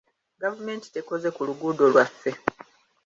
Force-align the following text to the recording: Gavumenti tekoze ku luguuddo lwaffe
Gavumenti 0.41 0.87
tekoze 0.95 1.29
ku 1.35 1.41
luguuddo 1.47 1.83
lwaffe 1.93 2.29